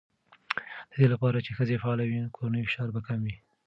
[0.91, 3.35] د دې لپاره چې ښځې فعاله وي، کورنی فشار به کم شي.